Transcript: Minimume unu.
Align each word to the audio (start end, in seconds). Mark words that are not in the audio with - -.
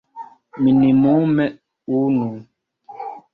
Minimume 0.63 1.43
unu. 1.99 2.27